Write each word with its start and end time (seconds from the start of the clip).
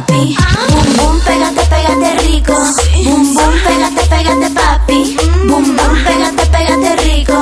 papi. 0.00 0.36
Boom, 0.68 0.96
boom, 0.96 1.20
pégate, 1.20 1.64
pégate 1.72 2.10
rico. 2.22 2.54
Boom, 3.04 3.34
boom, 3.34 3.54
pégate, 3.64 4.02
pégate 4.08 4.50
papi. 4.54 5.16
Boom, 5.46 5.76
boom, 5.76 6.04
pégate, 6.04 6.44
pégate 6.52 6.96
rico. 7.04 7.38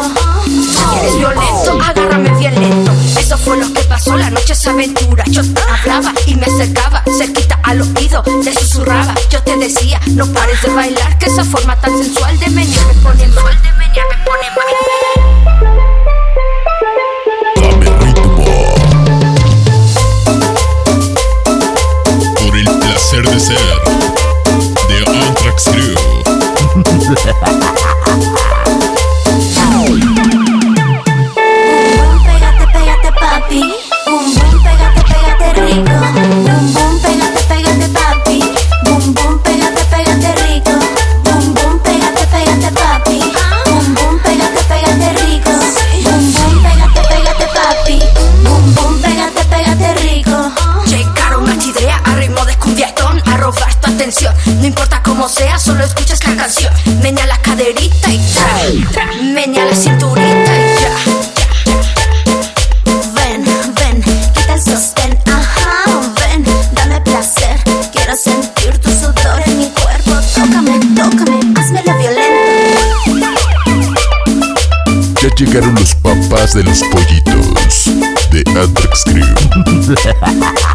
Eres 0.97 1.17
violento, 1.17 1.79
agárrame 1.83 2.31
bien 2.39 2.55
lento. 2.55 2.93
Eso 3.19 3.37
fue 3.39 3.57
lo 3.57 3.73
que 3.73 3.81
pasó 3.83 4.17
la 4.17 4.31
noche 4.31 4.53
esa 4.53 4.71
aventura. 4.71 5.25
Yo 5.27 5.43
hablaba 5.73 6.13
y 6.27 6.35
me 6.37 6.47
acercaba, 6.47 7.03
cerquita 7.19 7.59
al 7.63 7.81
oído, 7.81 8.23
te 8.23 8.53
susurraba. 8.55 9.15
Yo 9.31 9.43
te 9.43 9.57
decía, 9.57 10.01
no 10.11 10.27
pares 10.27 10.61
de 10.63 10.69
bailar, 10.69 11.19
que 11.19 11.27
esa 11.27 11.45
forma 11.45 11.77
tan 11.81 11.97
sensual 11.99 12.39
de 12.39 12.49
menear 12.51 12.87
me 12.87 12.95
pone 12.95 13.27
mal, 13.29 13.63
de 13.63 13.73
menear 13.73 14.07
me 14.11 14.25
pone 14.25 14.49
mal. 14.57 15.14
Por 23.15 23.25
el 23.25 23.31
placer 23.31 23.31
de 23.31 23.41
ser. 23.41 24.75
The 24.89 24.99
Anthrax 25.09 25.69
Crew. 25.69 25.95
canción. 56.45 56.75
Menea 57.03 57.27
la 57.27 57.39
caderita 57.39 58.13
y 58.13 58.19
tra. 58.93 59.07
Menea 59.23 59.65
la 59.65 59.75
cinturita 59.75 60.53
y 60.59 60.77
ya. 60.83 60.95
Ven, 63.15 63.45
ven, 63.75 64.03
quita 64.35 64.53
el 64.53 64.61
sostén, 64.61 65.19
ajá, 65.25 65.85
ven, 66.21 66.45
dame 66.75 67.01
placer. 67.01 67.59
Quiero 67.93 68.15
sentir 68.15 68.77
tu 68.79 68.91
sudor 68.91 69.43
en 69.47 69.57
mi 69.59 69.71
cuerpo. 69.71 70.13
Tócame, 70.35 70.79
tócame, 70.95 71.41
hazmelo 71.59 71.99
violento. 71.99 72.81
Ya 75.23 75.35
llegaron 75.37 75.75
los 75.77 75.95
papás 75.95 76.53
de 76.53 76.63
los 76.63 76.83
pollitos. 76.83 77.85
The 78.31 78.45
Anthrax 78.51 79.05
Crew. 79.05 79.35